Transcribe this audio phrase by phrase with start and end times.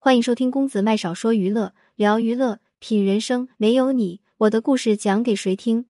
[0.00, 3.48] 欢迎收听公子麦少说娱乐，聊娱乐，品人生。
[3.56, 5.86] 没有你，我的故事讲给谁听？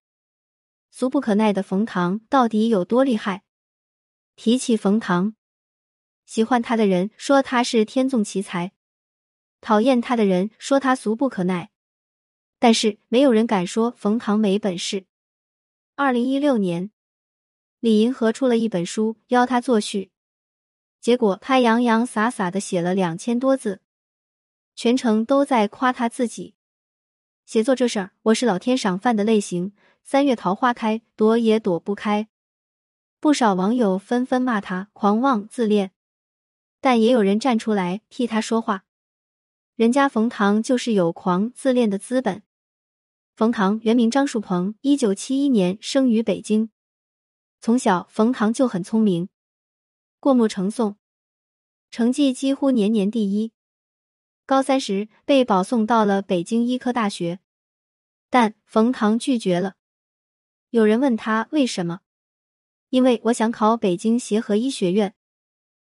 [0.90, 3.44] 俗不可耐的冯唐到底有多厉害？
[4.34, 5.34] 提起冯唐，
[6.24, 8.72] 喜欢他的人说他是天纵奇才，
[9.60, 11.70] 讨厌他的人说他俗不可耐。
[12.58, 15.04] 但是没有人敢说冯唐没本事。
[15.96, 16.90] 二零一六年，
[17.78, 20.10] 李银河出了一本书，邀他作序，
[20.98, 23.82] 结果他洋洋洒洒的写了两千多字。
[24.78, 26.54] 全程都在夸他自己，
[27.44, 29.72] 写作这事儿，我是老天赏饭的类型。
[30.04, 32.28] 三月桃花开，躲也躲不开。
[33.18, 35.90] 不少网友纷纷骂他狂妄自恋，
[36.80, 38.84] 但也有人站出来替他说话。
[39.74, 42.44] 人家冯唐就是有狂自恋的资本。
[43.34, 46.70] 冯唐原名张树鹏，一九七一年生于北京。
[47.60, 49.28] 从小，冯唐就很聪明，
[50.20, 50.94] 过目成诵，
[51.90, 53.50] 成绩几乎年年第一。
[54.48, 57.38] 高三时被保送到了北京医科大学，
[58.30, 59.74] 但冯唐拒绝了。
[60.70, 62.00] 有人问他为什么？
[62.88, 65.14] 因为我想考北京协和医学院。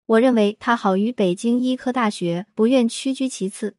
[0.07, 3.77] 我认为他好于北京医科大学，不愿屈居其次。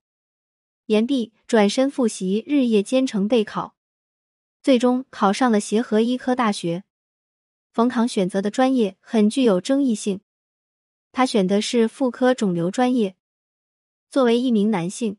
[0.86, 3.74] 言毕，转身复习，日夜兼程备考，
[4.62, 6.84] 最终考上了协和医科大学。
[7.72, 10.20] 冯唐选择的专业很具有争议性，
[11.10, 13.16] 他选的是妇科肿瘤专业。
[14.10, 15.18] 作为一名男性，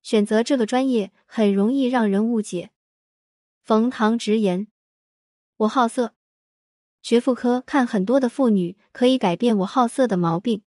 [0.00, 2.70] 选择这个专业很容易让人误解。
[3.62, 4.68] 冯唐直言
[5.58, 6.14] ：“我好色，
[7.02, 10.62] 学妇科看很多的妇女可以改变我好色的毛病。”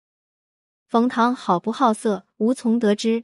[0.89, 3.23] 冯唐好不好色无从得知，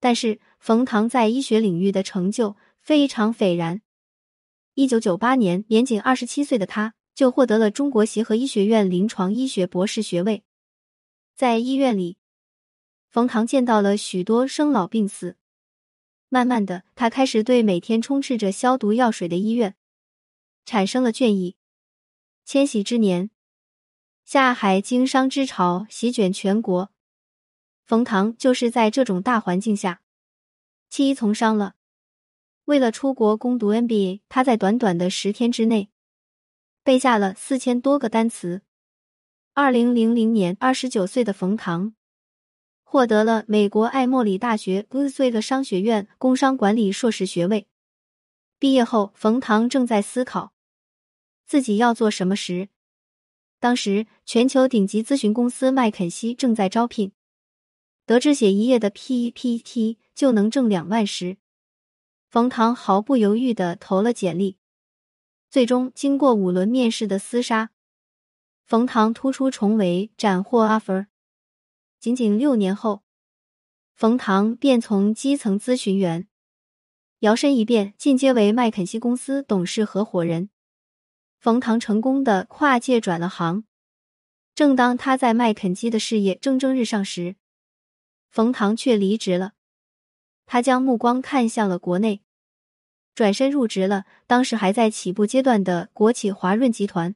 [0.00, 3.82] 但是冯唐在医学领域的成就非常斐然。
[4.72, 10.44] 一九九八年，年仅二十七岁的他就获得了中国协和医学院临床医学博士学位，
[11.36, 12.16] 在医院里。
[13.12, 15.36] 冯唐见到了许多生老病死，
[16.30, 19.76] 慢慢的，他开始对每天充斥着消毒药水的医院
[20.64, 21.58] 产生了倦意。
[22.46, 23.30] 千禧之年，
[24.24, 26.90] 下海经商之潮席卷全国，
[27.84, 30.00] 冯唐就是在这种大环境下
[30.88, 31.74] 弃医从商了。
[32.64, 35.90] 为了出国攻读 MBA，他在短短的十天之内
[36.82, 38.62] 背下了四千多个单词。
[39.52, 41.94] 二零零零年，二十九岁的冯唐。
[42.92, 47.66] 获得了美国艾默里大学 b u s w i g 商学院工商管理硕士学位。
[48.58, 50.52] 毕业后，冯唐正在思考
[51.46, 52.68] 自己要做什么时，
[53.58, 57.12] 当时全球顶级咨询公司麦肯锡正在招聘。
[58.04, 61.38] 得知写一页的 PPT 就能挣两万时，
[62.28, 64.58] 冯唐毫不犹豫的投了简历。
[65.48, 67.70] 最终，经过五轮面试的厮杀，
[68.66, 71.06] 冯唐突出重围，斩获 offer。
[72.02, 73.04] 仅仅六年后，
[73.94, 76.26] 冯唐便从基层咨询员
[77.20, 80.50] 摇身一变，进阶为麦肯锡公司董事合伙人。
[81.38, 83.62] 冯唐成功的跨界转了行。
[84.52, 87.36] 正当他在麦肯锡的事业蒸蒸日上时，
[88.28, 89.52] 冯唐却离职了。
[90.44, 92.20] 他将目光看向了国内，
[93.14, 97.14] 转身入职了当时还在起步阶段的国企华润集团。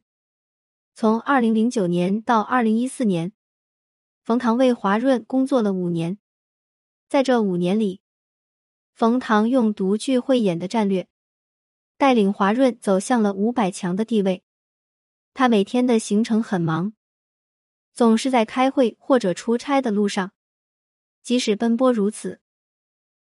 [0.95, 3.33] 从二零零九年到二零一四年。
[4.27, 6.19] 冯唐为华润工作了五年，
[7.09, 8.01] 在这五年里，
[8.93, 11.07] 冯唐用独具慧眼的战略，
[11.97, 14.43] 带领华润走向了五百强的地位。
[15.33, 16.95] 他每天的行程很忙，
[17.95, 20.33] 总是在开会或者出差的路上。
[21.23, 22.41] 即使奔波如此，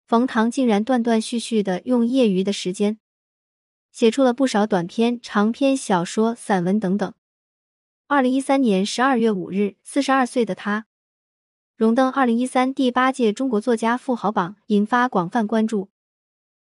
[0.04, 3.00] 冯唐竟然断断续续的用业余的时间，
[3.90, 7.14] 写出了不少短篇、长篇小说、散文等等。
[8.06, 10.88] 二零一三年十二月五日，四十二岁的他。
[11.80, 15.88] 荣登二零一三第八届中国作家富豪榜，引发广泛关注。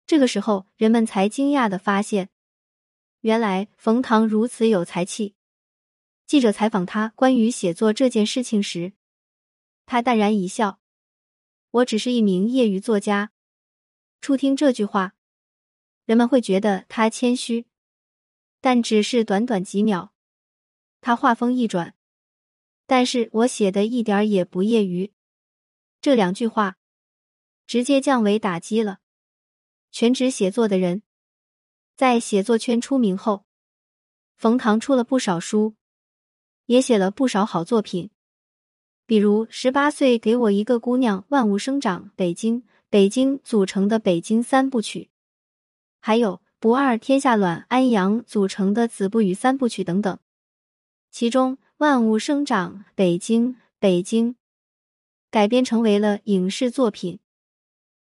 [0.08, 2.32] 这个时候，人们才惊讶的发现，
[3.20, 5.36] 原来冯唐如此有才气。
[6.26, 8.94] 记者采访他关于写作这件事情时，
[9.86, 10.80] 他淡然一笑
[11.70, 13.30] ：“我只是一名业余作家。”
[14.22, 15.14] 初听这句话，
[16.06, 17.68] 人们会觉得他谦虚，
[18.60, 20.12] 但只是短短几秒，
[21.00, 21.95] 他话锋一转。
[22.88, 25.12] 但是我写的一点也不业余，
[26.02, 26.78] 这两句话
[27.66, 29.00] 直接降维打击了
[29.92, 31.02] 全职写作的人。
[31.96, 33.46] 在写作圈出名后，
[34.36, 35.76] 冯唐出了不少书，
[36.66, 38.12] 也写了不少好作品，
[39.08, 45.00] 比如《十八岁给我一个姑娘》《万物生长》《北京》《北京》组成的《北京三部曲》，
[46.02, 50.20] 还有《不二天下卵》《安阳》组成的《子不语三部曲》等等，
[51.10, 51.58] 其中。
[51.80, 54.38] 万物生长，北京，北京，
[55.30, 57.20] 改编成为了影视作品。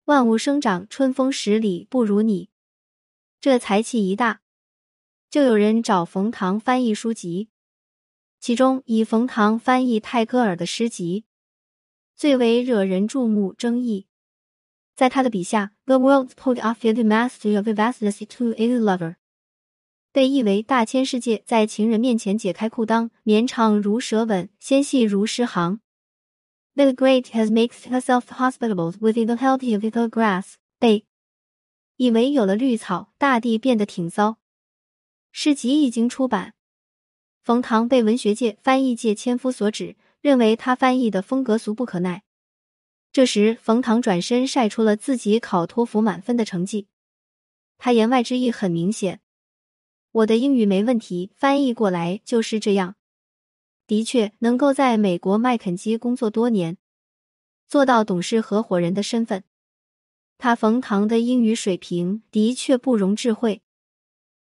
[0.05, 2.49] 万物生长，春风十里不如你。
[3.39, 4.41] 这才气一大，
[5.29, 7.49] 就有人找冯唐翻译书籍，
[8.39, 11.25] 其中以冯唐翻译泰戈尔的诗集
[12.15, 14.07] 最为惹人注目、争议。
[14.95, 19.17] 在他的笔下，The world's poet of the mastery of vastness to a lover，
[20.11, 25.79] 被译为大千世界在情人面前解开裤裆，绵长如舌吻，纤细如诗行。
[26.75, 30.53] The great has makes herself hospitable within the healthy little grass。
[30.79, 31.05] 被
[31.97, 34.37] 以为有了绿草，大地变得挺骚。
[35.31, 36.53] 诗集已经出版，
[37.43, 42.23] 冯唐被文学界、翻译界千夫所指，认为他翻译的风格俗不可耐。
[43.11, 46.87] 这时，冯唐转身晒出了自己考托福满分的成绩。
[47.77, 49.19] 他言外之意很明显：
[50.11, 52.95] 我的英语没问题，翻译过来就是这样。
[53.85, 56.77] 的确，能够在美国麦肯基工作多年，
[57.67, 59.43] 做到董事合伙人的身份，
[60.37, 63.61] 他冯唐的英语水平的确不容置喙。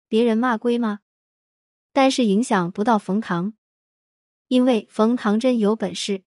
[0.08, 1.00] 别人骂归骂，
[1.92, 3.54] 但是影响不到冯唐，
[4.46, 6.22] 因为冯唐真有本事。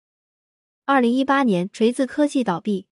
[0.84, 2.88] 二零一八年，锤子科技倒闭，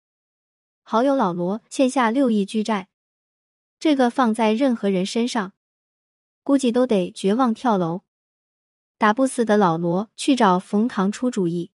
[0.82, 2.90] 好友老罗欠下六亿巨债，
[3.80, 5.54] 这个放在任何人身上，
[6.44, 8.04] 估计都得绝望跳楼。
[8.98, 11.72] 打不死的老罗去找冯唐出主意。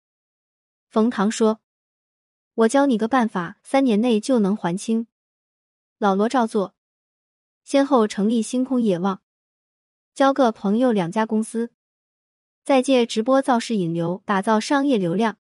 [0.89, 1.61] 冯唐说
[2.55, 5.09] ：“我教你个办法，三年内就能还清。”
[5.99, 6.75] 老罗照做，
[7.65, 9.23] 先后成立星空野望，
[10.15, 11.73] 交个朋友两家公司，
[12.63, 15.39] 再借直播造势引流，打造商业流量。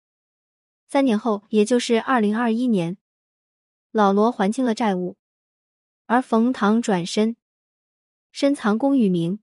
[0.87, 2.97] 三年后，也就是二零二一年，
[3.91, 5.17] 老罗还清了债务，
[6.07, 7.37] 而冯唐转身
[8.37, 9.39] 深藏功与名。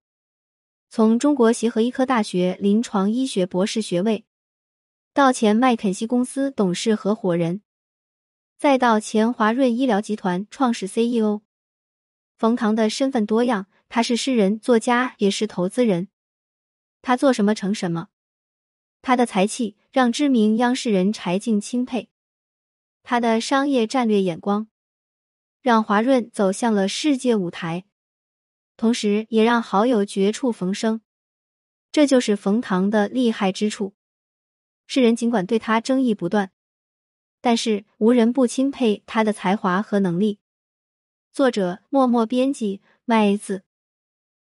[0.89, 4.25] 从中国协和医科大学临床医学博士学位，
[5.13, 7.61] 到前麦肯锡公司董事合伙人，
[8.57, 11.39] 再到前华润医疗集团创始 CEO，
[12.35, 13.67] 冯唐的身份多样。
[13.87, 16.09] 他是诗人、作家，也是投资人。
[17.01, 18.09] 他做什么成什么。
[19.01, 22.09] 他的才气让知名央视人柴静钦佩，
[23.03, 24.67] 他的商业战略眼光
[25.61, 27.85] 让华润走向了世界舞台。
[28.81, 31.01] 同时，也让好友绝处逢生，
[31.91, 33.93] 这就是冯唐的厉害之处。
[34.87, 36.49] 世人尽管对他争议不断，
[37.41, 40.39] 但是无人不钦佩他的才华和能力。
[41.31, 43.61] 作者：默默编辑麦子。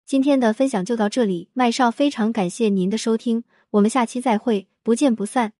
[0.05, 5.53] 今天的分享就到这里，麦少非常感谢您的收听，我们下期再会，不见不散。